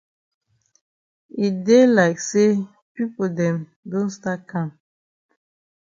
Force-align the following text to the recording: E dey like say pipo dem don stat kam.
E 1.45 1.47
dey 1.65 1.85
like 1.95 2.19
say 2.29 2.49
pipo 2.93 3.23
dem 3.37 3.57
don 3.89 4.05
stat 4.15 4.39
kam. 4.49 4.69